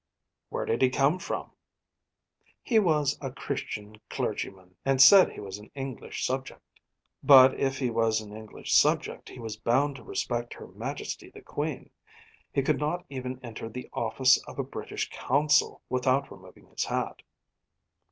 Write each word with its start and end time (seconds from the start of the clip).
'Where 0.49 0.65
did 0.65 0.81
he 0.81 0.89
come 0.89 1.19
from?' 1.19 1.51
'He 2.63 2.79
was 2.79 3.19
a 3.21 3.29
Christian 3.31 4.01
clergyman, 4.09 4.75
and 4.83 4.99
said 4.99 5.29
he 5.31 5.39
was 5.39 5.59
an 5.59 5.69
English 5.75 6.25
subject.' 6.25 6.63
'But 7.21 7.53
if 7.59 7.77
he 7.77 7.91
was 7.91 8.19
an 8.19 8.35
English 8.35 8.73
subject, 8.73 9.29
he 9.29 9.37
was 9.37 9.57
bound 9.57 9.97
to 9.97 10.03
respect 10.03 10.55
Her 10.55 10.65
Majesty 10.65 11.29
the 11.29 11.43
Queen. 11.43 11.91
He 12.51 12.63
could 12.63 12.79
not 12.79 13.05
even 13.11 13.39
enter 13.45 13.69
the 13.69 13.91
office 13.93 14.41
of 14.47 14.57
a 14.57 14.63
British 14.63 15.07
consul 15.11 15.83
without 15.87 16.31
removing 16.31 16.65
his 16.65 16.85
hat.' 16.85 17.21